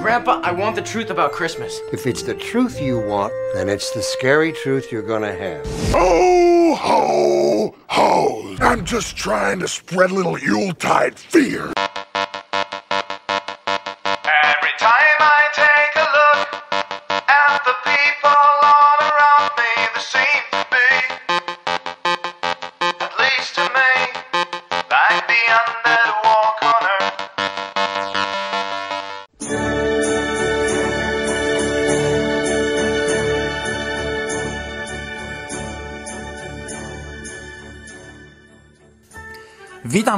[0.00, 1.80] Grandpa, I want the truth about Christmas.
[1.92, 5.66] If it's the truth you want, then it's the scary truth you're gonna have.
[5.92, 8.56] Ho, ho, ho!
[8.60, 11.72] I'm just trying to spread a little Yuletide fear.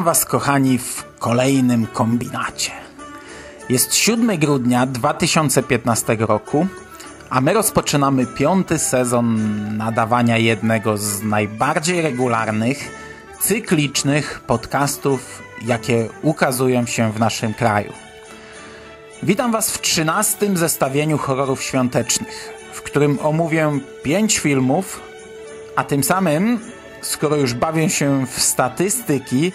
[0.00, 2.70] Witam Was, kochani, w kolejnym kombinacie.
[3.68, 6.66] Jest 7 grudnia 2015 roku,
[7.30, 9.36] a my rozpoczynamy piąty sezon
[9.76, 12.90] nadawania jednego z najbardziej regularnych,
[13.40, 17.92] cyklicznych podcastów, jakie ukazują się w naszym kraju.
[19.22, 25.00] Witam Was w 13 zestawieniu horrorów świątecznych, w którym omówię 5 filmów,
[25.76, 26.60] a tym samym,
[27.02, 29.52] skoro już bawię się w statystyki,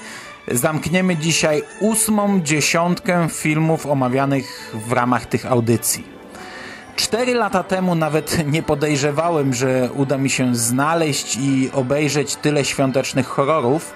[0.52, 6.16] zamkniemy dzisiaj ósmą dziesiątkę filmów omawianych w ramach tych audycji.
[6.96, 13.28] Cztery lata temu nawet nie podejrzewałem, że uda mi się znaleźć i obejrzeć tyle świątecznych
[13.28, 13.94] horrorów,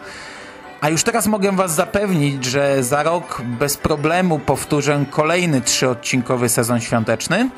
[0.81, 6.81] a już teraz mogę Was zapewnić, że za rok bez problemu powtórzę kolejny trzyodcinkowy sezon
[6.81, 7.49] świąteczny.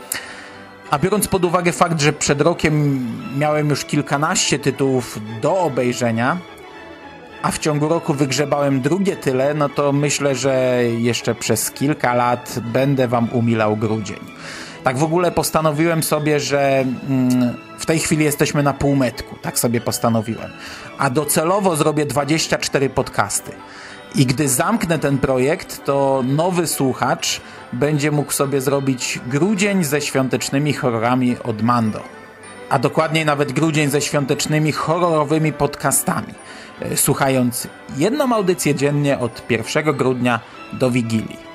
[0.92, 6.38] A biorąc pod uwagę fakt, że przed rokiem miałem już kilkanaście tytułów do obejrzenia,
[7.42, 12.60] a w ciągu roku wygrzebałem drugie tyle, no to myślę, że jeszcze przez kilka lat
[12.64, 14.20] będę Wam umilał grudzień.
[14.84, 19.82] Tak w ogóle postanowiłem sobie, że mm, w tej chwili jesteśmy na półmetku, tak sobie
[19.82, 20.52] postanowiłem.
[20.98, 23.52] A docelowo zrobię 24 podcasty.
[24.16, 27.42] I gdy zamknę ten projekt, to nowy słuchacz
[27.74, 32.04] będzie mógł sobie zrobić grudzień ze świątecznymi horrorami od Mando.
[32.70, 36.34] A dokładniej nawet grudzień ze świątecznymi horrorowymi podcastami.
[36.82, 40.40] E, Słuchając jedną audycję dziennie od 1 grudnia
[40.74, 41.52] do Wigilii.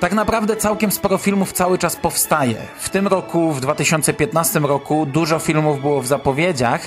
[0.00, 2.56] Tak naprawdę całkiem sporo filmów cały czas powstaje.
[2.78, 6.80] W tym roku, w 2015 roku, dużo filmów było w zapowiedziach,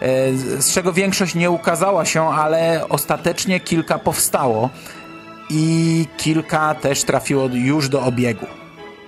[0.00, 0.32] e,
[0.62, 4.70] z czego większość nie ukazała się, ale ostatecznie kilka powstało
[5.50, 8.46] i kilka też trafiło już do obiegu.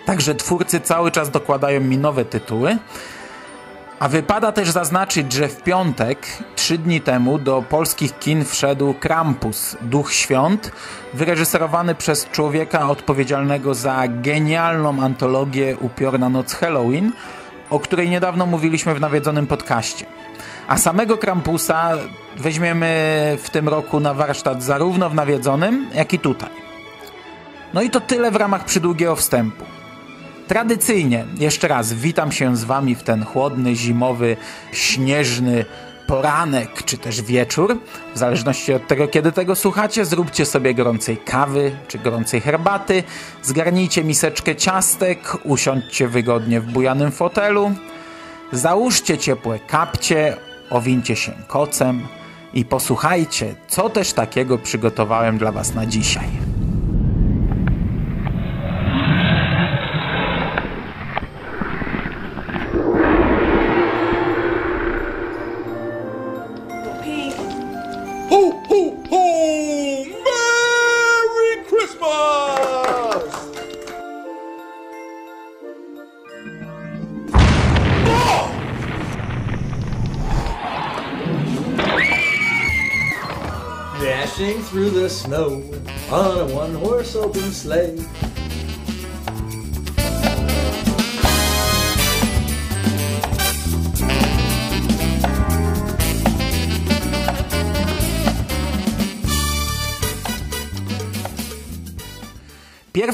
[0.07, 2.79] Także twórcy cały czas dokładają mi nowe tytuły.
[3.99, 6.27] A wypada też zaznaczyć, że w piątek,
[6.57, 10.73] trzy dni temu, do polskich kin wszedł Krampus, Duch Świąt,
[11.15, 17.13] wyreżyserowany przez człowieka odpowiedzialnego za genialną antologię Upiorna Noc Halloween,
[17.71, 20.07] o której niedawno mówiliśmy w nawiedzonym podcaście.
[20.69, 21.93] A samego Krampusa
[22.37, 22.87] weźmiemy
[23.43, 26.51] w tym roku na warsztat zarówno w nawiedzonym, jak i tutaj.
[27.75, 29.76] No i to tyle w ramach przydługiego wstępu.
[30.49, 34.37] Tradycyjnie, jeszcze raz, witam się z Wami w ten chłodny, zimowy,
[34.73, 35.65] śnieżny
[36.07, 37.79] poranek, czy też wieczór.
[38.15, 43.03] W zależności od tego, kiedy tego słuchacie, zróbcie sobie gorącej kawy, czy gorącej herbaty,
[43.43, 47.73] zgarnijcie miseczkę ciastek, usiądźcie wygodnie w bujanym fotelu,
[48.53, 50.37] załóżcie ciepłe kapcie,
[50.71, 52.07] owincie się kocem
[52.55, 56.46] i posłuchajcie, co też takiego przygotowałem dla Was na dzisiaj.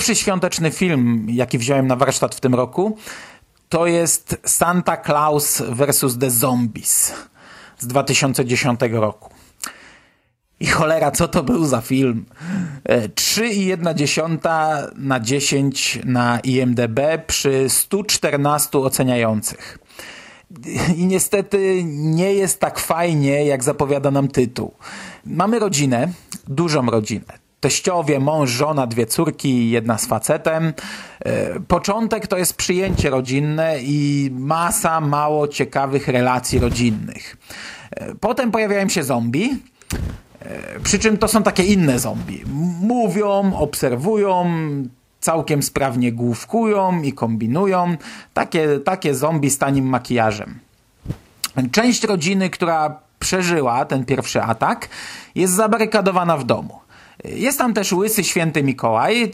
[0.03, 2.97] Pierwszy świąteczny film, jaki wziąłem na warsztat w tym roku,
[3.69, 6.19] to jest Santa Claus vs.
[6.19, 7.13] The Zombies
[7.79, 9.31] z 2010 roku.
[10.61, 12.25] I cholera, co to był za film?
[12.85, 19.79] E, 3,1 na 10 na IMDB przy 114 oceniających.
[20.97, 24.75] I niestety nie jest tak fajnie, jak zapowiada nam tytuł.
[25.27, 26.13] Mamy rodzinę,
[26.49, 27.42] dużą rodzinę.
[27.63, 30.73] Teściowie, mąż, żona, dwie córki, jedna z facetem.
[31.21, 37.37] E, Początek to jest przyjęcie rodzinne i masa mało ciekawych relacji rodzinnych.
[37.91, 39.57] E, Potem pojawiają się zombie,
[40.41, 42.45] e, przy czym to są takie inne zombie.
[42.81, 44.47] Mówią, obserwują,
[45.21, 47.97] całkiem sprawnie główkują i kombinują.
[48.35, 50.59] Takie, takie zombie z tanim makijażem.
[51.73, 54.89] Część rodziny, która przeżyła ten pierwszy atak,
[55.35, 56.82] jest zabarykadowana w domu.
[57.25, 59.33] Jest tam też łysy święty Mikołaj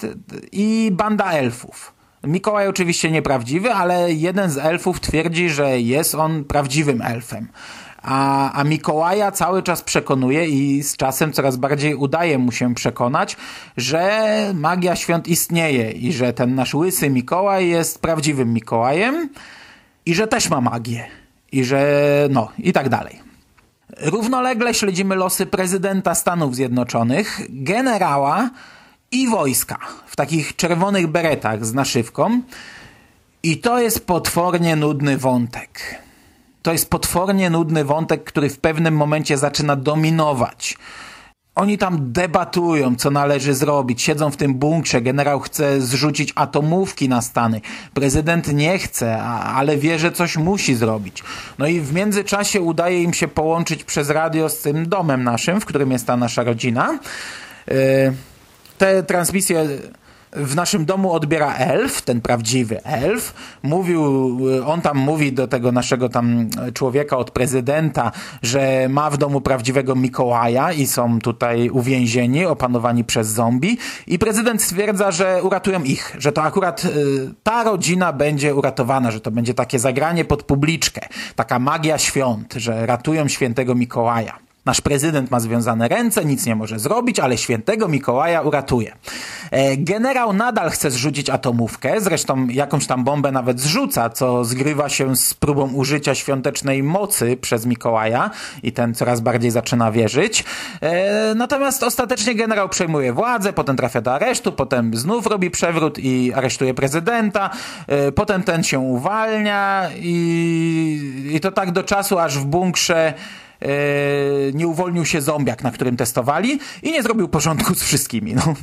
[0.53, 1.93] i banda elfów.
[2.25, 7.49] Mikołaj oczywiście nieprawdziwy, ale jeden z elfów twierdzi, że jest on prawdziwym elfem.
[8.03, 13.37] A, a Mikołaja cały czas przekonuje i z czasem coraz bardziej udaje mu się przekonać,
[13.77, 19.29] że magia świąt istnieje i że ten nasz łysy Mikołaj jest prawdziwym Mikołajem
[20.07, 21.07] i że też ma magię.
[21.53, 23.28] I że no, i tak dalej.
[24.01, 28.51] Równolegle śledzimy losy prezydenta Stanów Zjednoczonych, generała
[29.13, 32.41] i wojska w takich czerwonych beretach z naszywką.
[33.43, 36.03] I to jest potwornie nudny wątek.
[36.63, 40.79] To jest potwornie nudny wątek, który w pewnym momencie zaczyna dominować.
[41.59, 44.03] Oni tam debatują, co należy zrobić.
[44.03, 45.01] Siedzą w tym bunkrze.
[45.01, 47.61] Generał chce zrzucić atomówki na Stany.
[47.95, 51.23] Prezydent nie chce, ale wie, że coś musi zrobić.
[51.59, 55.65] No i w międzyczasie udaje im się połączyć przez radio z tym domem naszym, w
[55.65, 56.99] którym jest ta nasza rodzina.
[57.67, 57.75] Yy,
[58.79, 59.69] te transmisje
[60.33, 63.35] w naszym domu odbiera elf, ten prawdziwy elf.
[63.63, 64.03] Mówił,
[64.67, 69.95] on tam mówi do tego naszego tam człowieka od prezydenta, że ma w domu prawdziwego
[69.95, 73.79] Mikołaja i są tutaj uwięzieni, opanowani przez zombie.
[74.07, 76.89] I prezydent stwierdza, że uratują ich, że to akurat y,
[77.43, 81.01] ta rodzina będzie uratowana, że to będzie takie zagranie pod publiczkę,
[81.37, 84.48] taka magia świąt, że ratują świętego Mikołaja.
[84.69, 88.97] Nasz prezydent ma związane ręce, nic nie może zrobić, ale świętego Mikołaja uratuje.
[89.51, 95.17] E, generał nadal chce zrzucić atomówkę, zresztą jakąś tam bombę nawet zrzuca, co zgrywa się
[95.17, 98.31] z próbą użycia świątecznej mocy przez Mikołaja
[98.63, 100.45] i ten coraz bardziej zaczyna wierzyć.
[100.81, 106.33] E, natomiast ostatecznie generał przejmuje władzę, potem trafia do aresztu, potem znów robi przewrót i
[106.35, 107.51] aresztuje prezydenta,
[107.87, 113.15] e, potem ten się uwalnia i, i to tak do czasu, aż w bunkrze
[114.55, 118.35] nie uwolnił się zombiak, na którym testowali i nie zrobił porządku z wszystkimi.
[118.35, 118.55] No.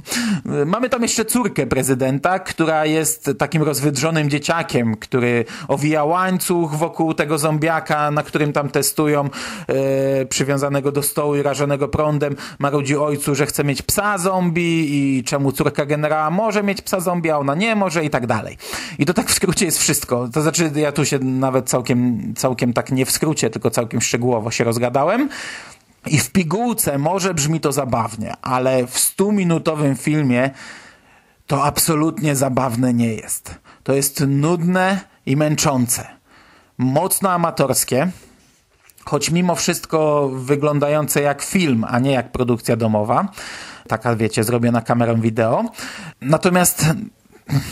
[0.65, 7.37] Mamy tam jeszcze córkę prezydenta, która jest takim rozwydrzonym dzieciakiem, który owija łańcuch wokół tego
[7.37, 9.29] zombiaka, na którym tam testują,
[9.67, 12.35] e, przywiązanego do stołu i rażonego prądem.
[12.59, 17.31] Marudzi ojcu, że chce mieć psa zombie i czemu córka generała może mieć psa zombie,
[17.31, 18.57] a ona nie może i tak dalej.
[18.99, 20.29] I to tak w skrócie jest wszystko.
[20.33, 24.51] To znaczy, ja tu się nawet całkiem, całkiem tak nie w skrócie, tylko całkiem szczegółowo
[24.51, 24.84] się rozgadam
[26.07, 30.49] I w pigułce może brzmi to zabawnie, ale w stuminutowym filmie
[31.47, 33.55] to absolutnie zabawne nie jest.
[33.83, 36.07] To jest nudne i męczące.
[36.77, 38.11] Mocno amatorskie,
[39.05, 43.27] choć mimo wszystko wyglądające jak film, a nie jak produkcja domowa.
[43.87, 45.65] Taka, wiecie, zrobiona kamerą wideo.
[46.21, 46.85] Natomiast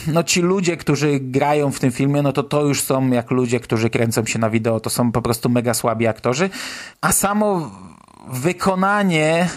[0.08, 3.60] no ci ludzie, którzy grają w tym filmie, no to to już są jak ludzie,
[3.60, 6.50] którzy kręcą się na wideo, to są po prostu mega słabi aktorzy,
[7.02, 7.72] a samo
[8.28, 9.50] wykonanie,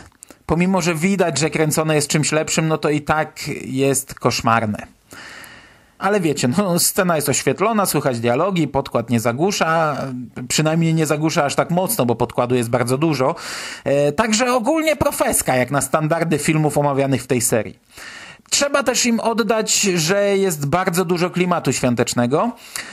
[0.47, 4.87] pomimo, że widać, że kręcone jest czymś lepszym, no to i tak jest koszmarne.
[5.99, 9.97] Ale wiecie, no, scena jest oświetlona, słychać dialogi, podkład nie zagłusza,
[10.49, 13.35] przynajmniej nie zagłusza aż tak mocno, bo podkładu jest bardzo dużo.
[13.85, 17.79] E, także ogólnie profeska, jak na standardy filmów omawianych w tej serii.
[18.51, 22.53] Trzeba też im oddać, że jest bardzo dużo klimatu świątecznego,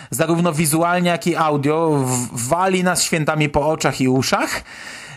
[0.09, 2.05] zarówno wizualnie, jak i audio.
[2.31, 4.63] Wali nas świętami po oczach i uszach.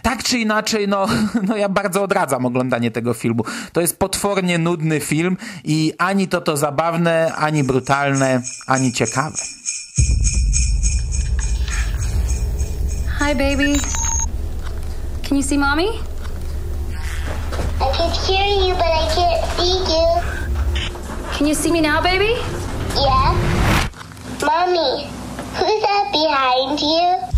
[0.03, 1.07] Tak czy inaczej, no,
[1.49, 3.45] no ja bardzo odradzam oglądanie tego filmu.
[3.73, 9.37] To jest potwornie nudny film i ani to to zabawne, ani brutalne, ani ciekawe.
[13.19, 13.79] Hi, baby.
[15.29, 15.87] Can you see mommy?
[17.79, 21.37] I can hear you, but I can't see you.
[21.37, 22.41] Can you see me now, baby?
[22.97, 23.37] Yeah.
[24.43, 25.07] Mommy,
[25.57, 27.37] who's that behind you?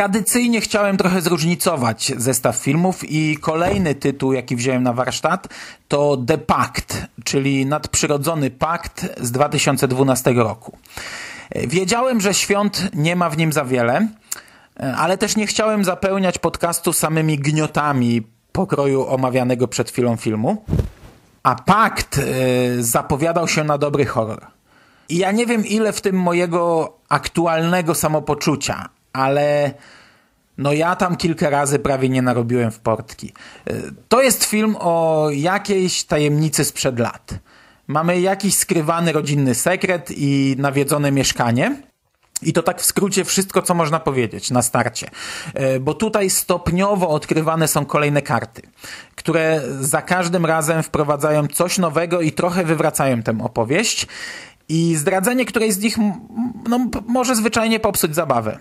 [0.00, 5.48] Tradycyjnie chciałem trochę zróżnicować zestaw filmów i kolejny tytuł, jaki wziąłem na warsztat,
[5.88, 10.78] to The Pact, czyli nadprzyrodzony pakt z 2012 roku.
[11.54, 14.08] Wiedziałem, że świąt nie ma w nim za wiele,
[14.96, 20.64] ale też nie chciałem zapełniać podcastu samymi gniotami pokroju omawianego przed chwilą filmu.
[21.42, 24.46] A Pakt yy, zapowiadał się na dobry horror.
[25.08, 29.74] I ja nie wiem, ile w tym mojego aktualnego samopoczucia, ale
[30.58, 33.32] no ja tam kilka razy prawie nie narobiłem w portki.
[33.66, 33.72] E,
[34.08, 37.34] To jest film o jakiejś tajemnicy sprzed lat.
[37.86, 41.82] Mamy jakiś skrywany rodzinny sekret i nawiedzone mieszkanie.
[42.42, 45.10] I to tak w skrócie wszystko, co można powiedzieć na starcie.
[45.54, 48.62] E, Bo tutaj stopniowo odkrywane są kolejne karty,
[49.14, 54.06] które za każdym razem wprowadzają coś nowego i trochę wywracają tę opowieść.
[54.68, 55.96] I zdradzenie którejś z nich
[56.68, 58.58] no, może zwyczajnie popsuć zabawę.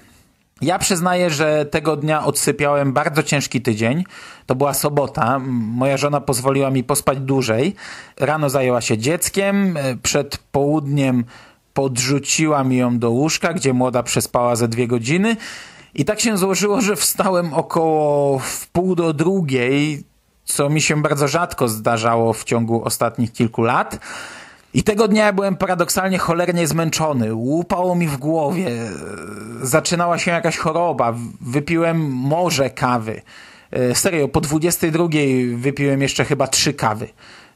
[0.61, 4.03] Ja przyznaję, że tego dnia odsypiałem bardzo ciężki tydzień.
[4.45, 5.39] To była sobota.
[5.49, 7.75] Moja żona pozwoliła mi pospać dłużej.
[8.19, 9.77] Rano zajęła się dzieckiem.
[10.03, 11.25] Przed południem
[11.73, 15.37] podrzuciła mi ją do łóżka, gdzie młoda przespała ze dwie godziny.
[15.93, 20.03] I tak się złożyło, że wstałem około w pół do drugiej,
[20.45, 23.99] co mi się bardzo rzadko zdarzało w ciągu ostatnich kilku lat.
[24.73, 27.33] I tego dnia byłem paradoksalnie cholernie zmęczony.
[27.33, 28.71] Łupało mi w głowie.
[29.61, 31.13] Zaczynała się jakaś choroba.
[31.41, 33.21] Wypiłem morze kawy.
[33.71, 35.07] E, Serio, po 22
[35.55, 37.07] wypiłem jeszcze chyba trzy kawy.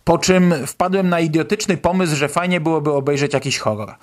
[0.04, 3.96] Po czym wpadłem na idiotyczny pomysł, że fajnie byłoby obejrzeć jakiś horror.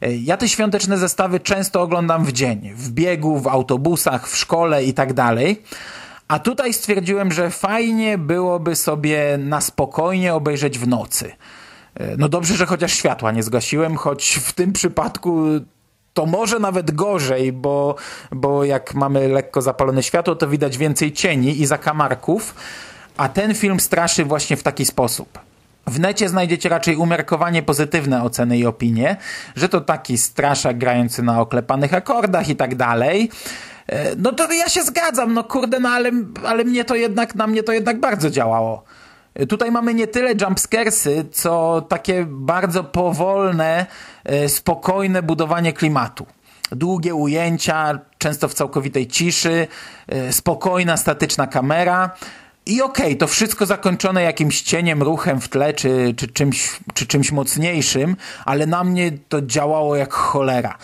[0.00, 2.70] E, Ja te świąteczne zestawy często oglądam w dzień.
[2.74, 5.62] W biegu, w autobusach, w szkole i tak dalej.
[6.28, 11.32] A tutaj stwierdziłem, że fajnie byłoby sobie na spokojnie obejrzeć w nocy.
[11.98, 15.44] E, No dobrze, że chociaż światła nie zgasiłem, choć w tym przypadku
[16.14, 17.96] to może nawet gorzej, bo,
[18.32, 22.54] bo jak mamy lekko zapalone światło, to widać więcej cieni i zakamarków,
[23.16, 25.38] a ten film straszy właśnie w taki sposób.
[25.86, 29.16] W necie znajdziecie raczej umiarkowanie pozytywne oceny i opinie,
[29.56, 33.30] że to taki straszak grający na oklepanych akordach i tak dalej.
[33.86, 36.10] E, No to ja się zgadzam, no kurde, no ale,
[36.44, 38.84] ale mnie to jednak, na mnie to jednak bardzo działało.
[39.48, 43.86] Tutaj mamy nie tyle jumpscaresy, co takie bardzo powolne,
[44.24, 46.26] e, spokojne budowanie klimatu.
[46.70, 49.66] Długie ujęcia, często w całkowitej ciszy,
[50.08, 52.10] e, spokojna, statyczna kamera.
[52.66, 57.32] I okej, to wszystko zakończone jakimś cieniem, ruchem w tle, czy, czy, czymś, czy czymś
[57.32, 60.78] mocniejszym, ale na mnie to działało jak cholera.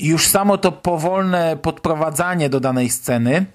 [0.00, 3.46] I już samo to powolne podprowadzanie do danej sceny,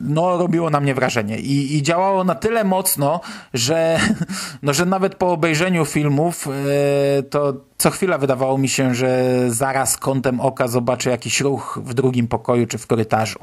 [0.00, 1.38] no, robiło na mnie wrażenie.
[1.38, 3.20] I, I działało na tyle mocno,
[3.54, 4.00] że,
[4.62, 9.96] no, że nawet po obejrzeniu filmów e, to co chwila wydawało mi się, że zaraz
[9.96, 13.38] kątem oka zobaczę jakiś ruch w drugim pokoju czy w korytarzu.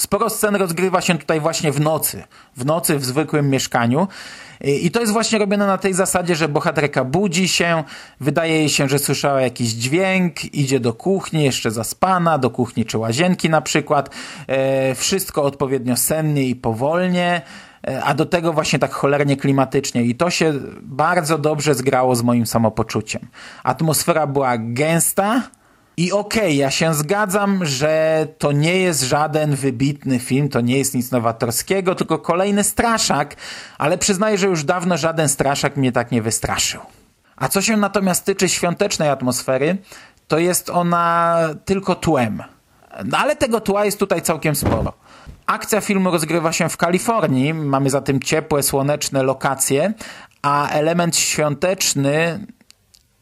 [0.00, 2.24] Sporo scen rozgrywa się tutaj właśnie w nocy.
[2.56, 4.08] W nocy w zwykłym mieszkaniu.
[4.60, 7.84] I to jest właśnie robione na tej zasadzie, że bohaterka budzi się,
[8.20, 12.98] wydaje jej się, że słyszała jakiś dźwięk, idzie do kuchni, jeszcze zaspana, do kuchni czy
[12.98, 14.10] łazienki na przykład.
[14.46, 17.42] E, wszystko odpowiednio sennie i powolnie,
[17.88, 20.02] e, a do tego właśnie tak cholernie klimatycznie.
[20.02, 20.52] I to się
[20.82, 23.28] bardzo dobrze zgrało z moim samopoczuciem.
[23.64, 25.42] Atmosfera była gęsta,
[26.00, 30.94] i okej, ja się zgadzam, że to nie jest żaden wybitny film, to nie jest
[30.94, 33.36] nic nowatorskiego, tylko kolejny straszak,
[33.78, 36.80] ale przyznaję, że już dawno żaden straszak mnie tak nie wystraszył.
[37.36, 39.78] A co się natomiast tyczy świątecznej atmosfery,
[40.28, 42.42] to jest ona tylko tłem.
[43.04, 44.92] No ale tego tła jest tutaj całkiem sporo.
[45.46, 49.92] Akcja filmu rozgrywa się w Kalifornii, mamy zatem ciepłe, słoneczne lokacje,
[50.42, 52.46] a element świąteczny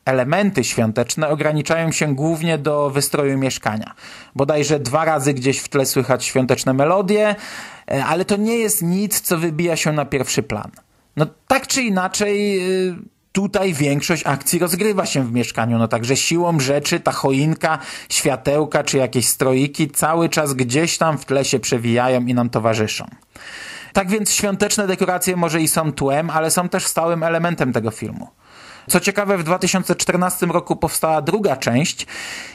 [0.09, 3.95] elementy świąteczne ograniczają się głównie do wystroju mieszkania.
[4.35, 7.37] Bodajże dwa razy gdzieś w tle słychać świąteczne melodie,
[7.91, 10.71] e, ale to nie jest nic, co wybija się na pierwszy plan.
[11.17, 12.97] No tak czy inaczej, y,
[13.33, 18.99] tutaj większość akcji rozgrywa się w mieszkaniu, no także siłą rzeczy ta choinka, światełka czy
[18.99, 23.07] jakieś stroiki cały czas gdzieś tam w tle się przewijają i nam towarzyszą.
[23.99, 28.29] Tak więc świąteczne dekoracje może i są tłem, ale są też stałym elementem tego filmu.
[28.87, 32.07] Co ciekawe, w 2014 roku powstała druga część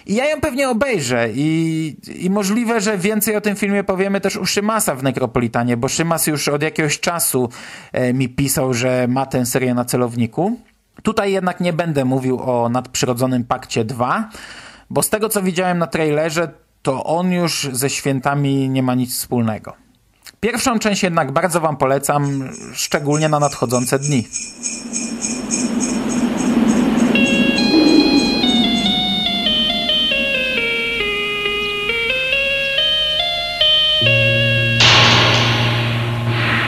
[0.05, 4.38] i ja ją pewnie obejrzę i, i możliwe, że więcej o tym filmie powiemy też
[4.38, 7.50] u Szymasa w Nekropolitanie, bo Szymas już od jakiegoś czasu
[7.91, 10.59] e, mi pisał, że ma tę serię na celowniku.
[11.03, 14.29] Tutaj jednak nie będę mówił o nadprzyrodzonym Pakcie 2,
[14.89, 19.17] bo z tego co widziałem na trailerze, to on już ze świętami nie ma nic
[19.17, 19.83] wspólnego.
[20.43, 24.27] Pierwszą część jednak bardzo wam polecam, szczególnie na nadchodzące dni.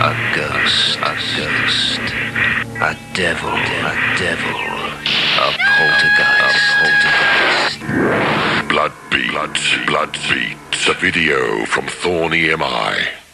[0.01, 2.01] A ghost, a ghost,
[2.81, 4.55] a devil, a devil,
[5.39, 7.79] a poltergeist, a poltergeist.
[8.69, 13.24] Bloodbeat, Blood, Bloodbeat, the video from Thorny MI.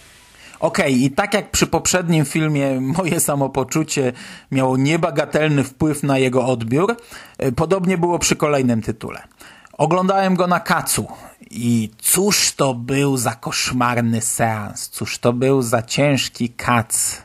[0.61, 4.13] Okej, i tak jak przy poprzednim filmie moje samopoczucie
[4.51, 6.97] miało niebagatelny wpływ na jego odbiór,
[7.37, 9.23] e, podobnie było przy kolejnym tytule.
[9.73, 11.07] Oglądałem go na kacu
[11.51, 17.21] i cóż to był za koszmarny seans, cóż to był za ciężki kac.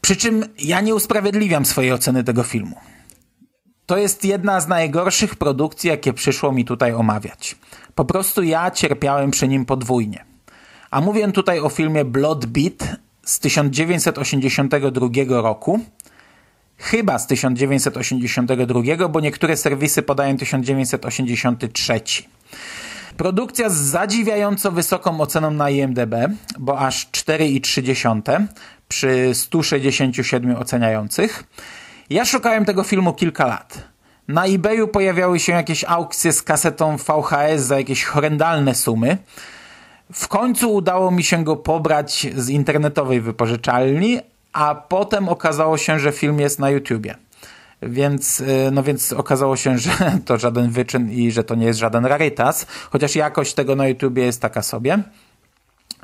[0.00, 2.76] Przy czym ja nie usprawiedliwiam swojej oceny tego filmu.
[3.86, 7.56] To jest jedna z najgorszych produkcji, jakie przyszło mi tutaj omawiać.
[7.94, 10.31] Po prostu ja cierpiałem przy nim podwójnie.
[10.92, 15.80] A mówię tutaj o filmie Blood Beat z 1982 roku.
[16.78, 22.00] Chyba z 1982, bo niektóre serwisy podają 1983.
[23.16, 26.14] Produkcja z zadziwiająco wysoką oceną na IMDb,
[26.58, 28.46] bo aż 4,3
[28.88, 31.44] przy 167 oceniających.
[32.10, 33.78] Ja szukałem tego filmu kilka lat.
[34.28, 39.18] Na eBayu pojawiały się jakieś aukcje z kasetą VHS za jakieś horrendalne sumy.
[40.12, 44.20] W końcu udało mi się go pobrać z internetowej wypożyczalni,
[44.52, 47.14] a potem okazało się, że film jest na YouTubie.
[47.82, 49.90] Więc, y, no więc okazało się, że
[50.26, 54.24] to żaden wyczyn i że to nie jest żaden rarytas, chociaż jakość tego na YouTubie
[54.24, 54.98] jest taka sobie.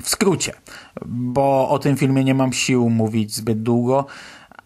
[0.03, 0.53] W skrócie,
[1.05, 4.05] bo o tym filmie nie mam sił mówić zbyt długo,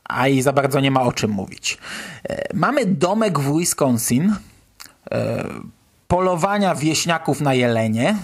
[0.03, 1.77] a i za bardzo nie ma o czym mówić.
[2.29, 4.35] E, mamy domek w Wisconsin,
[5.11, 5.43] e,
[6.07, 8.15] polowania wieśniaków na jelenie.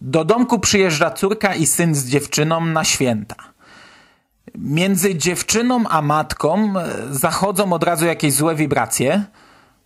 [0.00, 3.34] Do domku przyjeżdża córka i syn z dziewczyną na święta.
[4.54, 9.24] Między dziewczyną a matką e, zachodzą od razu jakieś złe wibracje,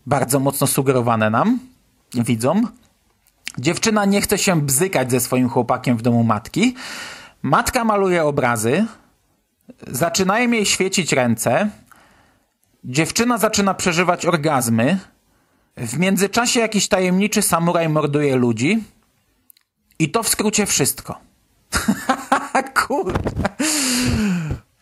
[0.06, 1.58] bardzo mocno sugerowane nam,
[2.14, 2.68] widzom.
[3.58, 6.74] Dziewczyna nie chce się bzykać ze swoim chłopakiem w domu matki.
[7.42, 8.86] Matka maluje obrazy,
[9.86, 11.70] zaczynają jej świecić ręce.
[12.84, 14.98] Dziewczyna zaczyna przeżywać orgazmy.
[15.76, 18.84] W międzyczasie jakiś tajemniczy samuraj morduje ludzi.
[19.98, 21.18] I to w skrócie wszystko.
[22.86, 23.48] Kurde.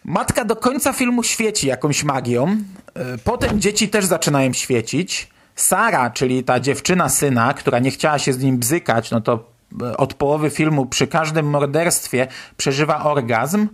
[0.05, 2.57] Matka do końca filmu świeci jakąś magią.
[3.25, 5.31] Potem dzieci też zaczynają świecić.
[5.57, 9.53] Sara, czyli ta dziewczyna syna, która nie chciała się z nim bzykać, no to
[9.97, 12.27] od połowy filmu przy każdym morderstwie
[12.57, 13.69] przeżywa orgazm.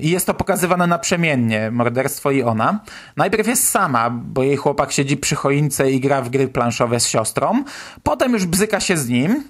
[0.00, 2.80] I jest to pokazywane naprzemiennie, morderstwo i ona.
[3.16, 7.06] Najpierw jest sama, bo jej chłopak siedzi przy choince i gra w gry planszowe z
[7.06, 7.64] siostrą.
[8.02, 9.44] Potem już bzyka się z nim.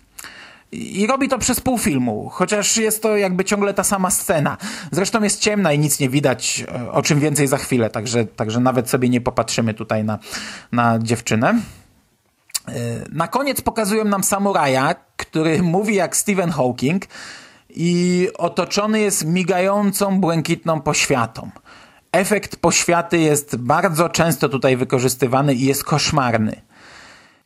[0.73, 4.57] I robi to przez pół filmu, chociaż jest to jakby ciągle ta sama scena.
[4.91, 8.91] Zresztą jest ciemna i nic nie widać, o czym więcej za chwilę, także, także nawet
[8.91, 10.19] sobie nie popatrzymy tutaj na,
[10.73, 11.61] na dziewczynę.
[13.13, 17.07] Na koniec pokazują nam samuraja, który mówi jak Stephen Hawking,
[17.75, 21.51] i otoczony jest migającą, błękitną poświatą.
[22.13, 26.63] Efekt poświaty jest bardzo często tutaj wykorzystywany i jest koszmarny.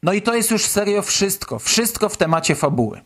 [0.02, 1.58] No i to jest już serio wszystko.
[1.58, 3.00] Wszystko w temacie fabuły.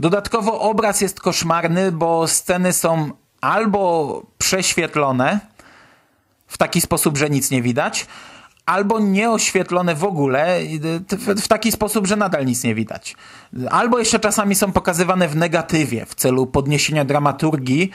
[0.00, 3.10] Dodatkowo obraz jest koszmarny, bo sceny są
[3.40, 5.40] albo prześwietlone
[6.46, 8.06] w taki sposób, że nic nie widać,
[8.66, 10.58] albo nieoświetlone w ogóle
[11.42, 13.16] w taki sposób, że nadal nic nie widać.
[13.70, 17.90] Albo jeszcze czasami są pokazywane w negatywie w celu podniesienia dramaturgii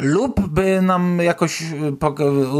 [0.00, 1.62] lub by nam jakoś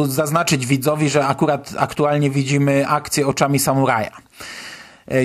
[0.07, 4.11] zaznaczyć widzowi, że akurat aktualnie widzimy akcję oczami samuraja.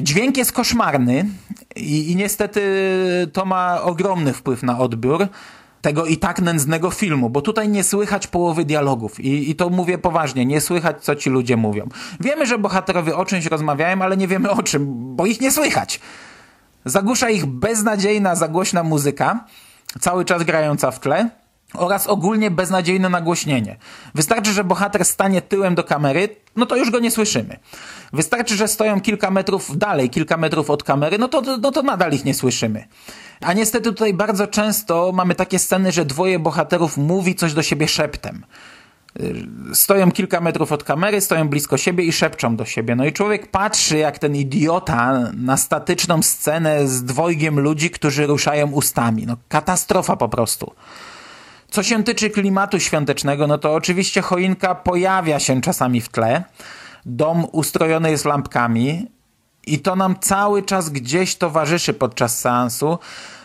[0.01, 1.25] Dźwięk jest koszmarny
[1.75, 2.61] i, i niestety
[3.33, 5.27] to ma ogromny wpływ na odbiór
[5.81, 9.97] tego i tak nędznego filmu, bo tutaj nie słychać połowy dialogów I, i to mówię
[9.97, 11.87] poważnie, nie słychać co ci ludzie mówią.
[12.19, 15.99] Wiemy, że bohaterowie o czymś rozmawiają, ale nie wiemy o czym, bo ich nie słychać.
[16.85, 19.45] Zagłusza ich beznadziejna, zagłośna muzyka,
[19.99, 21.29] cały czas grająca w tle
[21.73, 23.77] oraz ogólnie beznadziejne nagłośnienie.
[24.15, 27.60] Wystarczy, że bohater stanie tyłem do kamery, no to już go nie słyszymy.
[28.13, 32.12] Wystarczy, że stoją kilka metrów dalej, kilka metrów od kamery, no to, no to nadal
[32.12, 32.88] ich nie słyszymy.
[33.41, 37.88] A niestety tutaj bardzo często mamy takie sceny, że dwoje bohaterów mówi coś do siebie
[37.88, 38.45] szeptem.
[39.73, 42.95] Stoją kilka metrów od kamery, stoją blisko siebie i szepczą do siebie.
[42.95, 48.71] No i człowiek patrzy jak ten idiota na statyczną scenę z dwojgiem ludzi, którzy ruszają
[48.71, 49.25] ustami.
[49.25, 50.73] No katastrofa po prostu.
[51.71, 56.43] Co się tyczy klimatu świątecznego, no to oczywiście choinka pojawia się czasami w tle.
[57.05, 59.07] Dom ustrojony jest lampkami
[59.67, 62.99] i to nam cały czas gdzieś towarzyszy podczas seansu.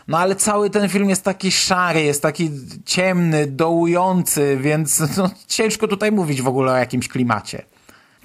[0.08, 2.50] No ale cały ten film jest taki szary, jest taki
[2.84, 7.62] ciemny, dołujący, więc no, ciężko tutaj mówić w ogóle o jakimś klimacie.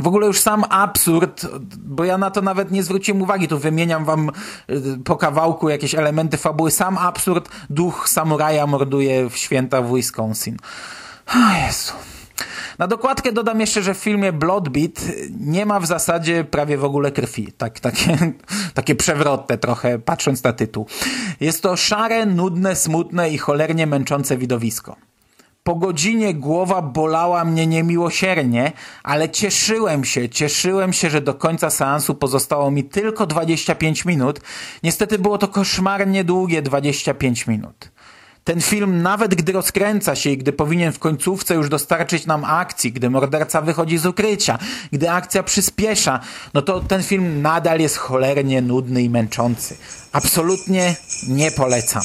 [0.02, 4.06] W ogóle już sam absurd, bo ja na to nawet nie zwróciłem uwagi, tu wymieniam
[4.06, 4.32] wam
[4.70, 6.72] y, po kawałku jakieś elementy fabuły.
[6.72, 10.58] Sam absurd, duch samuraja morduje w święta w Wisconsin.
[11.28, 11.94] O Jezu.
[12.80, 15.02] Na dokładkę dodam jeszcze, że w filmie Bloodbeat
[15.40, 17.52] nie ma w zasadzie prawie w ogóle krwi.
[17.58, 18.18] Tak, takie,
[18.74, 20.86] takie przewrotne trochę, patrząc na tytuł.
[21.40, 24.96] Jest to szare, nudne, smutne i cholernie męczące widowisko.
[25.64, 28.72] Po godzinie głowa bolała mnie niemiłosiernie,
[29.04, 34.40] ale cieszyłem się, cieszyłem się, że do końca seansu pozostało mi tylko 25 minut.
[34.84, 37.92] Niestety było to koszmarnie długie 25 minut.
[38.44, 42.92] Ten film, nawet gdy rozkręca się i gdy powinien w końcówce już dostarczyć nam akcji,
[42.92, 44.58] gdy morderca wychodzi z ukrycia,
[44.92, 46.20] gdy akcja przyspiesza,
[46.54, 49.78] no to ten film nadal jest cholernie nudny i męczący.
[50.12, 50.96] Absolutnie
[51.28, 52.04] nie polecam.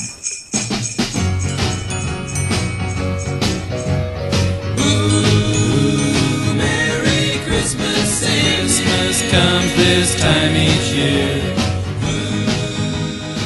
[9.36, 11.36] Comes this time each year.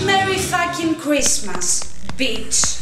[0.07, 1.83] Merry fucking Christmas,
[2.17, 2.79] bitch.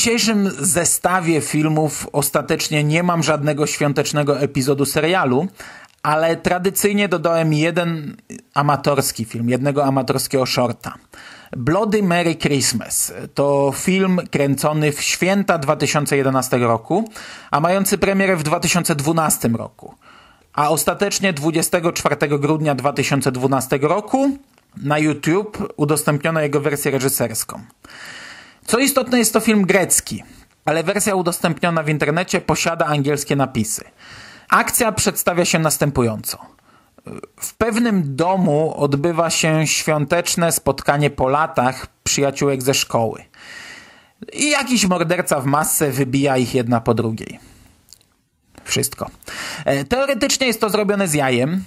[0.00, 5.48] Dzisiejszym zestawie filmów ostatecznie nie mam żadnego świątecznego epizodu serialu,
[6.02, 8.16] ale tradycyjnie dodałem jeden
[8.54, 10.94] amatorski film, jednego amatorskiego shorta.
[11.56, 17.10] Bloody Merry Christmas to film kręcony w święta 2011 roku,
[17.50, 19.94] a mający premierę w 2012 roku.
[20.52, 24.38] A ostatecznie 24 grudnia 2012 roku
[24.76, 27.60] na YouTube udostępniono jego wersję reżyserską.
[28.70, 30.24] Co istotne, jest to film grecki,
[30.64, 33.84] ale wersja udostępniona w internecie posiada angielskie napisy.
[34.48, 36.38] Akcja przedstawia się następująco.
[37.40, 43.24] W pewnym domu odbywa się świąteczne spotkanie po latach przyjaciółek ze szkoły.
[44.32, 47.38] I jakiś morderca w masce wybija ich jedna po drugiej.
[48.70, 49.10] Wszystko.
[49.64, 51.64] E, Teoretycznie jest to zrobione z jajem.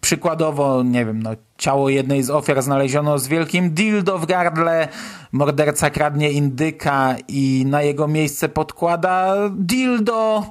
[0.00, 4.88] Przykładowo, nie wiem, no, ciało jednej z ofiar znaleziono z wielkim dildo w gardle,
[5.32, 10.46] morderca kradnie indyka i na jego miejsce podkłada dildo.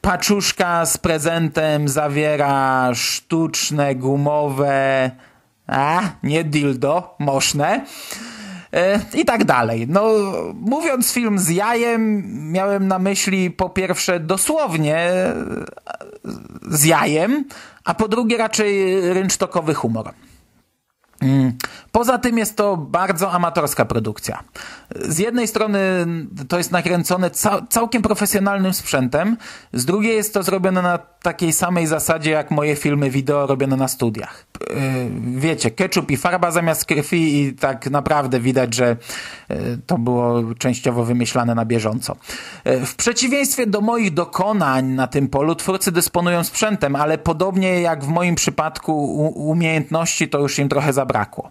[0.00, 5.10] Paczuszka z prezentem zawiera sztuczne, gumowe,
[5.66, 7.84] a nie dildo, moszne.
[8.74, 9.86] E, I tak dalej.
[9.88, 10.12] No,
[10.54, 15.34] mówiąc film z jajem, miałem na myśli po pierwsze dosłownie e,
[16.70, 17.44] z jajem,
[17.84, 20.10] a po drugie raczej rynsztokowy humor.
[21.24, 21.52] Mm.
[21.92, 24.42] Poza tym jest to bardzo amatorska produkcja.
[24.94, 25.80] Z jednej strony
[26.48, 29.36] to jest nakręcone cał całkiem profesjonalnym sprzętem,
[29.72, 33.88] z drugiej jest to zrobione na takiej samej zasadzie jak moje filmy wideo robione na
[33.88, 34.46] studiach.
[34.60, 34.76] Yy,
[35.40, 38.96] wiecie, ketchup i farba zamiast krwi i tak naprawdę widać, że
[39.48, 39.56] yy,
[39.86, 42.16] to było częściowo wymyślane na bieżąco.
[42.64, 48.04] Yy, w przeciwieństwie do moich dokonań na tym polu twórcy dysponują sprzętem, ale podobnie jak
[48.04, 51.50] w moim przypadku umiejętności to już im trochę zabrakło.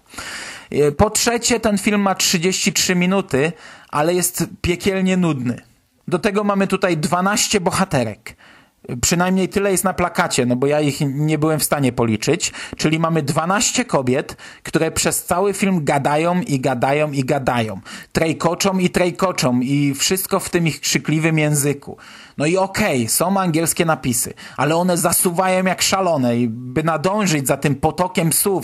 [0.97, 3.51] Po trzecie, ten film ma 33 minuty,
[3.89, 5.61] ale jest piekielnie nudny.
[6.07, 8.35] Do tego mamy tutaj 12 bohaterek.
[9.01, 12.51] Przynajmniej tyle jest na plakacie, no bo ja ich nie byłem w stanie policzyć.
[12.77, 17.81] Czyli mamy 12 kobiet, które przez cały film gadają i gadają i gadają.
[18.11, 21.97] Trejkoczą i trejkoczą i wszystko w tym ich krzykliwym języku.
[22.37, 27.47] No i okej, okay, są angielskie napisy, ale one zasuwają jak szalone i by nadążyć
[27.47, 28.63] za tym potokiem słów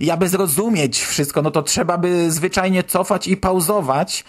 [0.00, 4.24] i aby zrozumieć wszystko, no to trzeba by zwyczajnie cofać i pauzować,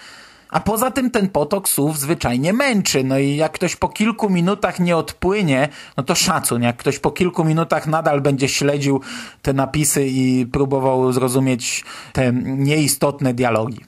[0.52, 3.04] a poza tym ten potok słów zwyczajnie męczy.
[3.04, 6.62] No i jak ktoś po kilku minutach nie odpłynie, no to szacun.
[6.62, 9.02] Jak ktoś po kilku minutach nadal będzie śledził
[9.42, 11.84] te napisy i próbował zrozumieć
[12.14, 13.86] te nieistotne dialogi.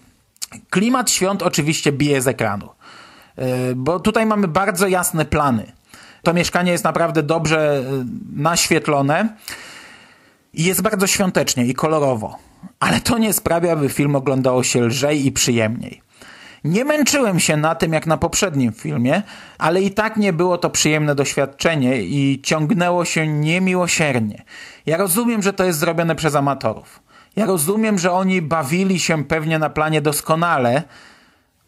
[0.70, 2.70] Klimat świąt oczywiście bije z ekranu.
[3.76, 5.72] Bo tutaj mamy bardzo jasne plany.
[6.24, 7.84] To mieszkanie jest naprawdę dobrze
[8.36, 9.36] naświetlone
[10.54, 12.38] i jest bardzo świątecznie i kolorowo.
[12.80, 16.02] Ale to nie sprawia, by film oglądało się lżej i przyjemniej.
[16.64, 19.22] Nie męczyłem się na tym jak na poprzednim filmie,
[19.58, 24.44] ale i tak nie było to przyjemne doświadczenie i ciągnęło się niemiłosiernie.
[24.86, 27.00] Ja rozumiem, że to jest zrobione przez amatorów.
[27.36, 30.84] Ja rozumiem, że oni bawili się pewnie na planie doskonale,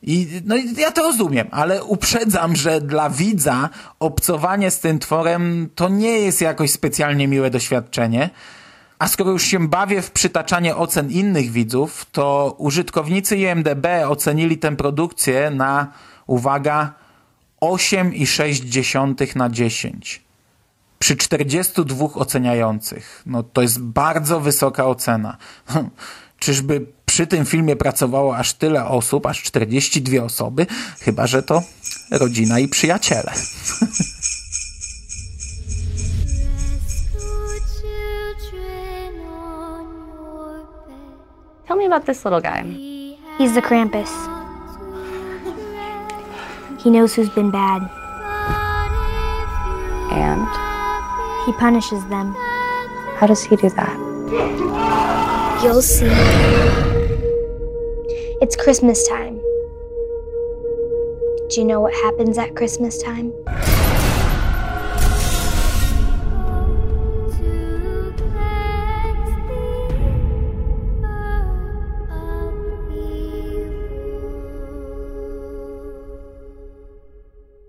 [0.08, 5.90] i no ja to rozumiem, ale uprzedzam, że dla widza obcowanie z tym tworem to
[5.90, 8.30] nie jest jakoś specjalnie miłe doświadczenie.
[9.00, 14.76] A skoro już się bawię w przytaczanie ocen innych widzów, to użytkownicy IMDB ocenili tę
[14.76, 15.92] produkcję na,
[16.28, 16.94] uwaga,
[17.62, 20.22] 8,6 na 10.
[21.00, 23.24] przy 42 oceniających.
[23.26, 25.38] No to jest bardzo wysoka ocena.
[26.40, 30.68] Czyżby przy tym filmie pracowało aż tyle osób, aż 42 osoby?
[31.00, 31.64] Chyba, że to
[32.12, 33.34] rodzina i przyjaciele.
[41.68, 42.64] Tell me about this little guy.
[43.38, 44.12] He's the Krampus.
[46.82, 47.82] He knows who's been bad.
[50.12, 50.46] And
[51.46, 52.34] He punishes them.
[53.18, 55.62] how does he do that?
[55.64, 56.10] You'll see.
[58.42, 59.40] It's Christmas time.
[61.50, 63.34] Do you know what happens at Christmas time?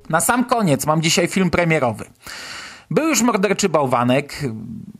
[0.09, 2.05] Na sam koniec mam dzisiaj film premierowy.
[2.91, 4.41] Był już morderczy bałwanek,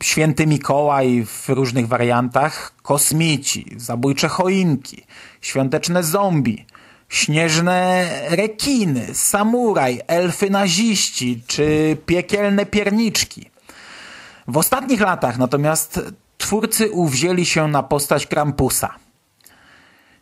[0.03, 5.05] święty Mikołaj w różnych wariantach, kosmici, zabójcze choinki,
[5.41, 6.65] świąteczne zombie,
[7.09, 13.49] śnieżne rekiny, samuraj, elfy naziści czy piekielne pierniczki.
[14.47, 15.99] W ostatnich latach natomiast
[16.37, 18.95] twórcy uwzięli się na postać Krampusa–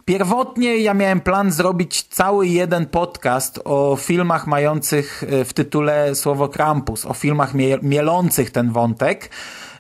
[0.06, 6.50] Pierwotnie ja miałem plan zrobić cały jeden podcast o filmach mających e, w tytule słowo
[6.50, 9.30] Krampus, o filmach mie mielących ten wątek.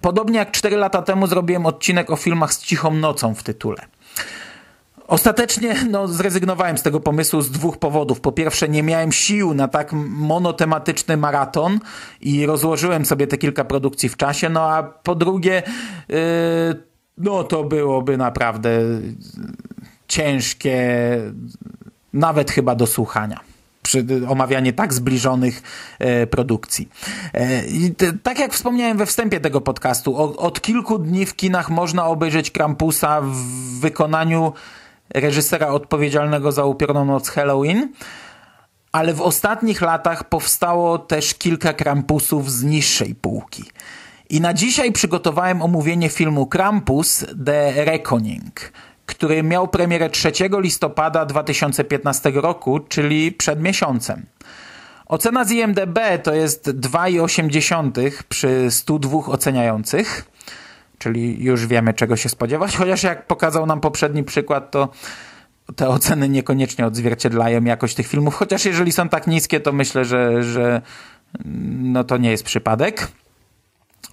[0.01, 3.77] Podobnie jak 4 lata temu zrobiłem odcinek o filmach z cichą nocą w tytule.
[5.07, 8.21] Ostatecznie no, zrezygnowałem z tego pomysłu z dwóch powodów.
[8.21, 11.79] Po pierwsze, nie miałem sił na tak monotematyczny maraton
[12.21, 14.49] i rozłożyłem sobie te kilka produkcji w czasie.
[14.49, 15.63] No a po drugie,
[16.09, 16.15] yy,
[17.17, 18.69] no to byłoby naprawdę
[20.15, 20.77] ciężkie,
[22.13, 23.39] nawet chyba do słuchania
[23.81, 25.63] przy omawianie tak zbliżonych
[25.99, 26.89] e, produkcji.
[27.33, 27.63] E,
[27.97, 32.05] te, tak jak wspomniałem we wstępie tego podcastu, o, od kilku dni w kinach można
[32.05, 33.35] obejrzeć Krampusa w
[33.79, 34.53] wykonaniu
[35.13, 37.93] reżysera odpowiedzialnego za upiorną noc Halloween,
[38.91, 43.63] ale w ostatnich latach powstało też kilka Krampusów z niższej półki.
[44.29, 48.71] I na dzisiaj przygotowałem omówienie filmu Krampus The Reckoning,
[49.05, 54.25] który miał premierę 3 listopada 2015 roku, czyli przed miesiącem.
[55.05, 60.25] Ocena z IMDB to jest 2,8 przy 102 oceniających,
[60.97, 64.89] czyli już wiemy czego się spodziewać, chociaż jak pokazał nam poprzedni przykład, to
[65.75, 70.43] te oceny niekoniecznie odzwierciedlają jakość tych filmów, chociaż jeżeli są tak niskie, to myślę, że,
[70.43, 70.81] że
[71.79, 73.07] no to nie jest przypadek.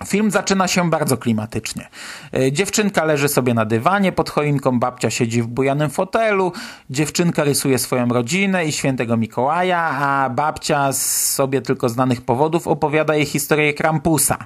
[0.05, 1.88] Film zaczyna się bardzo klimatycznie.
[2.35, 6.53] E, dziewczynka leży sobie na dywanie pod choinką, babcia siedzi w bujanym fotelu,
[6.91, 13.15] dziewczynka rysuje swoją rodzinę i świętego Mikołaja, a babcia z sobie tylko znanych powodów opowiada
[13.15, 14.38] jej historię Krampusa,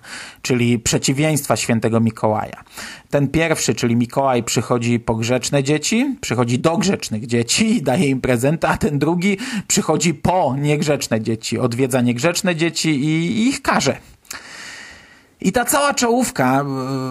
[0.42, 2.64] czyli przeciwieństwa świętego Mikołaja.
[3.10, 8.20] Ten pierwszy, czyli Mikołaj, przychodzi po grzeczne dzieci, przychodzi do grzecznych dzieci i daje im
[8.20, 9.38] prezenty, a ten drugi
[9.68, 13.96] przychodzi po niegrzeczne dzieci, odwiedza niegrzeczne dzieci i ich karze.
[15.46, 16.64] I ta cała czołówka,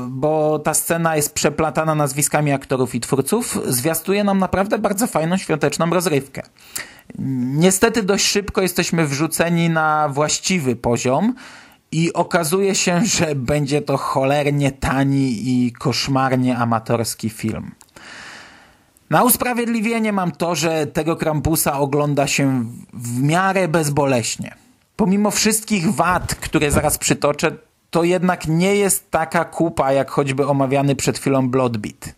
[0.07, 5.89] bo ta scena jest przeplatana nazwiskami aktorów i twórców, zwiastuje nam naprawdę bardzo fajną świąteczną
[5.89, 6.41] rozrywkę.
[7.55, 11.33] Niestety dość szybko jesteśmy wrzuceni na właściwy poziom
[11.91, 17.71] i okazuje się, że będzie to cholernie tani i koszmarnie amatorski film.
[19.09, 24.55] Na usprawiedliwienie mam to, że tego Krampusa ogląda się w miarę bezboleśnie.
[24.95, 27.51] Pomimo wszystkich wad, które zaraz przytoczę,
[27.95, 32.15] to jednak nie jest taka kupa, jak choćby omawiany przed chwilą Bloodbeat.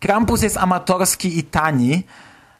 [0.00, 2.02] Krampus jest amatorski i tani,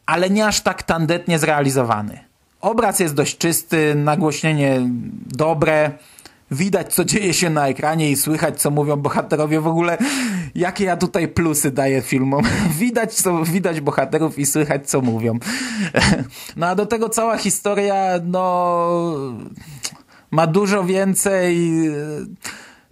[0.07, 2.19] ale nie aż tak tandetnie zrealizowany.
[2.61, 4.81] Obraz jest dość czysty, nagłośnienie
[5.27, 5.91] dobre,
[6.51, 9.61] widać co dzieje się na ekranie i słychać co mówią bohaterowie.
[9.61, 9.99] W ogóle
[10.55, 12.45] jakie ja tutaj plusy daję filmom.
[12.81, 15.39] Widać, co, widać bohaterów i słychać co mówią.
[16.57, 18.87] No a do tego cała historia, no
[20.33, 21.73] ma dużo więcej.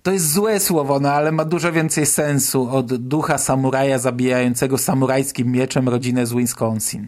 [0.02, 5.52] To jest złe słowo, no ale ma dużo więcej sensu od ducha samuraja zabijającego samurajskim
[5.52, 7.06] mieczem rodzinę z Wisconsin.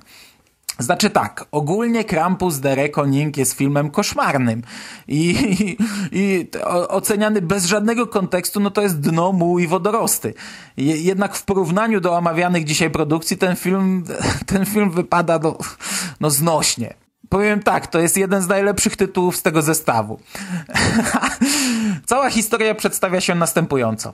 [0.79, 4.63] Znaczy tak, ogólnie Krampus The Reckoning jest filmem koszmarnym
[5.09, 5.77] i, i,
[6.13, 6.49] i
[6.89, 10.35] oceniany bez żadnego kontekstu, no to jest dno, muł i wodorosty.
[10.77, 14.05] Jednak w porównaniu do omawianych dzisiaj produkcji ten film,
[14.47, 15.59] ten film wypada no,
[16.21, 17.02] no znośnie
[17.33, 20.21] powiem tak, to jest jeden z najlepszych tytułów z tego zestawu.
[22.07, 24.13] Cała historia przedstawia się następująco.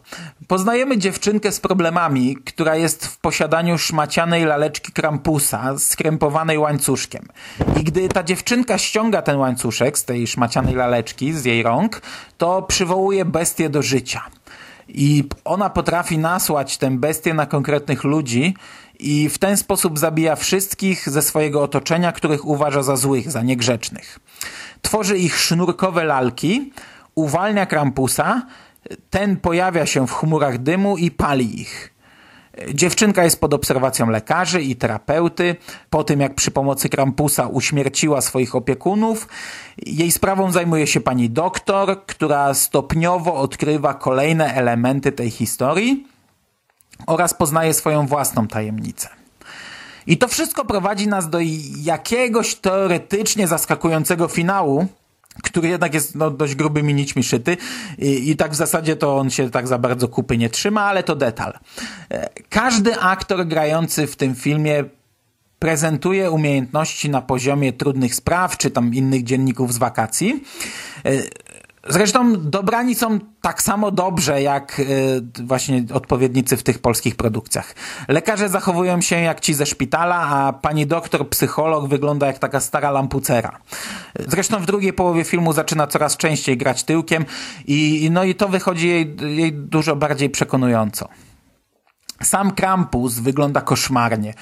[0.49, 7.29] Poznajemy dziewczynkę z problemami, która jest w posiadaniu szmacianej laleczki Krampusa skrępowanej łańcuszkiem.
[7.81, 12.03] I gdy ta dziewczynka ściąga ten łańcuszek z tej szmacianej laleczki, z jej rąk,
[12.37, 14.23] to przywołuje bestię do życia.
[14.89, 18.55] I ona potrafi nasłać tę bestię na konkretnych ludzi
[18.99, 24.19] i w ten sposób zabija wszystkich ze swojego otoczenia, których uważa za złych, za niegrzecznych.
[24.83, 26.73] Tworzy ich sznurkowe lalki,
[27.15, 28.47] uwalnia Krampusa,
[29.11, 31.95] ten pojawia się w chmurach dymu i pali ich.
[32.75, 35.57] Dziewczynka jest pod obserwacją lekarzy i terapeuty.
[35.91, 39.29] Po tym, jak przy pomocy Krampusa uśmierciła swoich opiekunów,
[39.87, 46.18] jej sprawą zajmuje się pani doktor, która stopniowo odkrywa kolejne elementy tej historii
[47.07, 49.09] oraz poznaje swoją własną tajemnicę.
[50.07, 51.39] I to wszystko prowadzi nas do
[51.83, 54.87] jakiegoś teoretycznie zaskakującego finału,
[55.43, 57.57] który jednak jest no, dość grubymi nićmi szyty
[57.99, 61.03] I, i tak w zasadzie to on się tak za bardzo kupy nie trzyma, ale
[61.03, 61.59] to detal.
[62.11, 64.85] E, każdy aktor grający w tym filmie
[65.59, 70.45] prezentuje umiejętności na poziomie trudnych spraw, czy tam innych dzienników z wakacji.
[71.89, 77.75] E, Zresztą dobrani są tak samo dobrze jak y, właśnie odpowiednicy w tych polskich produkcjach.
[78.09, 82.91] Lekarze zachowują się jak ci ze szpitala, a pani doktor, psycholog wygląda jak taka stara
[82.91, 83.59] lampucera.
[84.27, 87.25] Zresztą w drugiej połowie filmu zaczyna coraz częściej grać tyłkiem
[87.67, 91.09] i no i to wychodzi jej, jej dużo bardziej przekonująco.
[92.23, 94.35] Sam Krampus wygląda koszmarnie.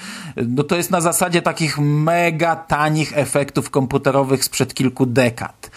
[0.47, 5.71] No to jest na zasadzie takich mega tanich efektów komputerowych sprzed kilku dekad.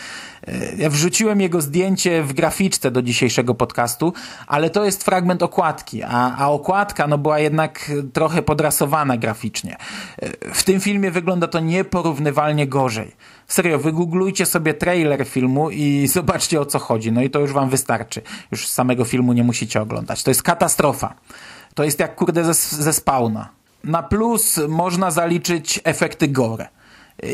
[0.79, 4.12] Ja wrzuciłem jego zdjęcie w graficzce do dzisiejszego podcastu,
[4.46, 9.76] ale to jest fragment okładki, a, a okładka no, była jednak trochę podrasowana graficznie.
[10.53, 13.16] W tym filmie wygląda to nieporównywalnie gorzej.
[13.48, 17.12] Serio, wygooglujcie sobie trailer filmu i zobaczcie o co chodzi.
[17.12, 18.22] No i to już wam wystarczy.
[18.50, 20.22] Już samego filmu nie musicie oglądać.
[20.22, 21.14] To jest katastrofa.
[21.74, 23.48] To jest jak kurde ze, ze spawna.
[23.85, 26.68] Na plus można zaliczyć efekty gore.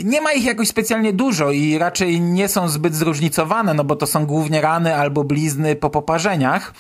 [0.05, 4.07] Nie ma ich jakoś specjalnie dużo i raczej nie są zbyt zróżnicowane, no bo to
[4.07, 6.75] są głównie rany albo blizny po poparzeniach,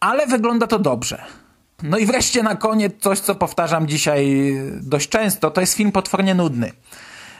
[0.00, 1.24] ale wygląda to dobrze.
[1.82, 6.34] No i wreszcie na koniec coś, co powtarzam dzisiaj dość często, to jest film potwornie
[6.34, 6.72] nudny.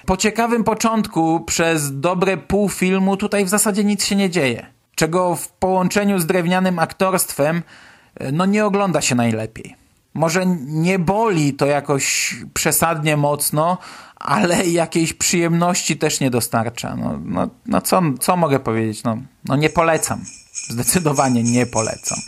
[0.07, 5.37] Po ciekawym początku przez dobre pół filmu tutaj w zasadzie nic się nie dzieje, czego
[5.37, 7.63] w połączeniu z drewnianym aktorstwem
[8.33, 9.77] no nie ogląda się najlepiej.
[10.15, 13.79] Może nie boli to jakoś przesadnie mocno,
[14.21, 16.97] ale jakiejś przyjemności też nie dostarcza.
[16.97, 19.05] No, no, no co, co mogę powiedzieć?
[19.05, 20.25] No, no nie polecam.
[20.69, 22.19] Zdecydowanie nie polecam.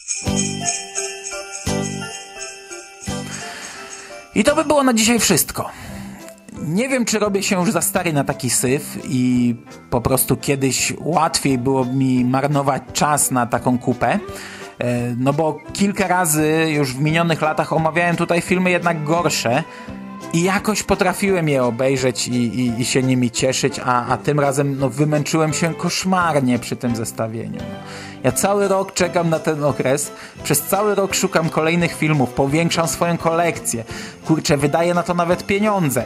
[4.34, 5.70] I to by było na dzisiaj wszystko.
[6.62, 9.54] Nie wiem, czy robię się już za stary na taki syf i
[9.90, 14.18] po prostu kiedyś łatwiej było mi marnować czas na taką kupę.
[14.78, 19.64] E, no bo kilka razy już w minionych latach omawiałem tutaj filmy jednak gorsze,
[20.32, 24.78] i jakoś potrafiłem je obejrzeć i, i, i się nimi cieszyć, a, a tym razem
[24.78, 27.60] no, wymęczyłem się koszmarnie przy tym zestawieniu.
[28.22, 30.12] Ja cały rok czekam na ten okres,
[30.44, 33.84] przez cały rok szukam kolejnych filmów, powiększam swoją kolekcję.
[34.26, 36.04] Kurczę, wydaję na to nawet pieniądze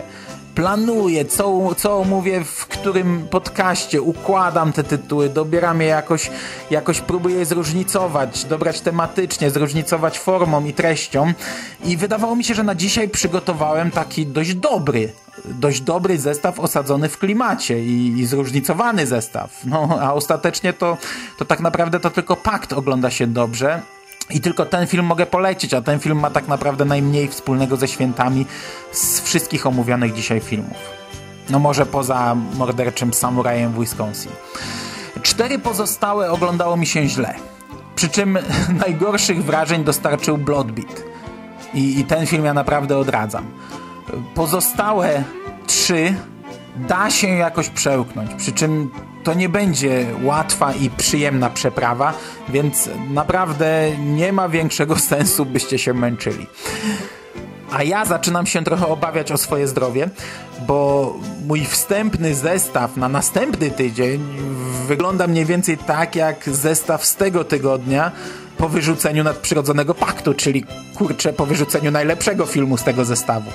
[0.57, 6.31] planuję, co, co mówię w którym podcaście, układam te tytuły, dobieram je jakoś,
[6.71, 11.33] jakoś próbuję je zróżnicować, dobrać tematycznie, zróżnicować formą i treścią.
[11.85, 15.13] I wydawało mi się, że na dzisiaj przygotowałem taki dość dobry
[15.45, 19.65] dość dobry zestaw osadzony w klimacie i, i, zróżnicowany zestaw.
[19.65, 20.99] No, a ostatecznie to,
[21.39, 23.83] to tak naprawdę to tylko pakt ogląda się dobrze
[24.31, 27.89] i tylko ten film mogę polecić, a ten film ma tak naprawdę najmniej wspólnego ze
[27.89, 28.47] świętami
[28.93, 30.77] z wszystkich omówionych dzisiaj filmów.
[31.51, 34.33] No może poza morderczym samurajem w Wisconsin.
[35.23, 37.35] Cztery pozostałe oglądało mi się źle.
[37.97, 38.39] Przy czym
[38.87, 41.03] najgorszych wrażeń dostarczył Bloodbeat.
[41.75, 43.47] I, I ten film ja naprawdę odradzam.
[44.35, 45.25] Pozostałe
[45.67, 46.15] trzy
[46.77, 48.35] da się jakoś przełknąć.
[48.35, 48.91] Przy czym
[49.25, 52.15] to nie będzie łatwa i przyjemna przeprawa,
[52.49, 56.47] więc naprawdę nie ma większego sensu, byście się męczyli.
[57.73, 60.09] A ja zaczynam się trochę obawiać o swoje zdrowie,
[60.67, 61.15] bo
[61.47, 64.25] mój wstępny zestaw na następny tydzień
[64.87, 68.13] wygląda mniej więcej tak jak zestaw z tego tygodnia
[68.59, 73.51] po wyrzuceniu nadprzyrodzonego paktu, czyli kurczę, po wyrzuceniu najlepszego filmu z tego zestawu.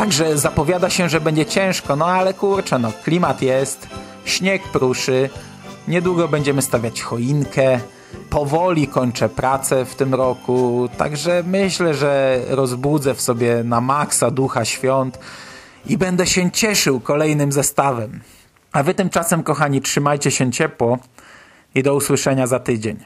[0.00, 3.88] Także zapowiada się, że będzie ciężko, no ale kurczę, no klimat jest,
[4.24, 5.30] śnieg pruszy,
[5.88, 7.80] niedługo będziemy stawiać choinkę,
[8.30, 14.64] powoli kończę pracę w tym roku, także myślę, że rozbudzę w sobie na maksa ducha
[14.64, 15.18] świąt
[15.86, 18.20] i będę się cieszył kolejnym zestawem.
[18.72, 20.98] A wy tymczasem, kochani, trzymajcie się ciepło,
[21.74, 22.96] i do usłyszenia za tydzień.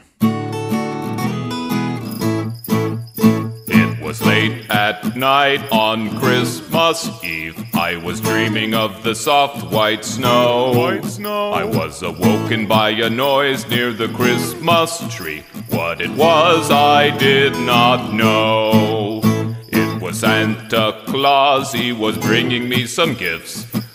[4.34, 7.56] Late at night on Christmas Eve.
[7.72, 10.72] I was dreaming of the soft white snow.
[10.74, 11.52] White snow.
[11.52, 15.44] I was awoken by a noise near the Christmas tree.
[15.70, 19.20] What it was, I did not know.
[19.68, 23.54] It was Santa Claus, he was bringing me some gifts.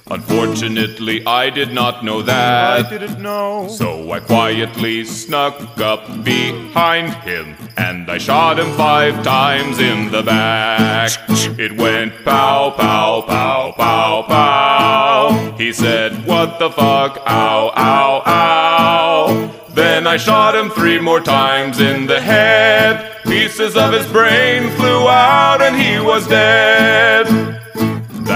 [0.09, 2.85] Unfortunately, I did not know that.
[2.85, 3.67] I didn't know.
[3.67, 10.21] So I quietly snuck up behind him and I shot him five times in the
[10.21, 11.11] back.
[11.57, 15.55] It went pow, pow, pow, pow, pow.
[15.57, 17.21] He said, What the fuck?
[17.25, 19.65] Ow, ow, ow.
[19.69, 23.23] Then I shot him three more times in the head.
[23.23, 27.58] Pieces of his brain flew out and he was dead.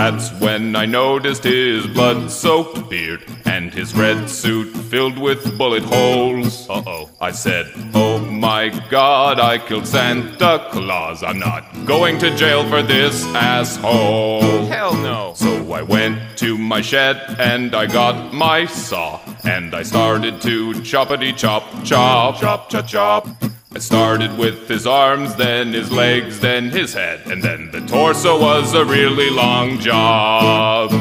[0.03, 5.83] That's when I noticed his blood soaked beard and his red suit filled with bullet
[5.83, 6.69] holes.
[6.69, 7.09] Uh oh.
[7.21, 11.23] I said, Oh my god, I killed Santa Claus.
[11.23, 14.65] I'm not going to jail for this asshole.
[14.65, 15.35] Hell no.
[15.37, 20.73] So I went to my shed and I got my saw and I started to
[20.83, 22.41] choppity chop chop.
[22.41, 23.27] Chop chop chop.
[23.75, 28.39] I started with his arms, then his legs, then his head, and then the torso
[28.39, 30.91] was a really long job.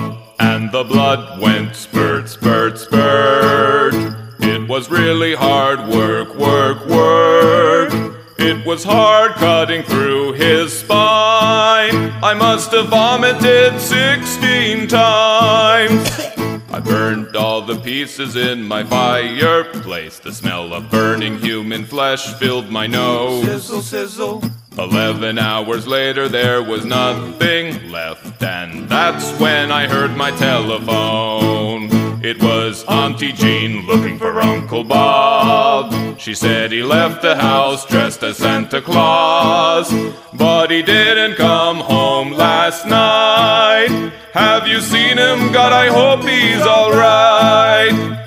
[0.41, 3.95] And the blood went spurt, spurt, spurt.
[4.41, 7.93] It was really hard work, work, work.
[8.39, 12.11] It was hard cutting through his spine.
[12.23, 16.32] I must have vomited 16 times.
[16.73, 20.19] I burned all the pieces in my fireplace.
[20.19, 23.45] The smell of burning human flesh filled my nose.
[23.45, 24.43] Sizzle, sizzle.
[24.79, 32.02] Eleven hours later, there was nothing left, and that's when I heard my telephone.
[32.25, 36.21] It was Auntie Jean looking for Uncle Bob.
[36.21, 39.93] She said he left the house dressed as Santa Claus,
[40.33, 44.13] but he didn't come home last night.
[44.35, 45.51] Have you seen him?
[45.51, 48.22] God, I hope he's alright.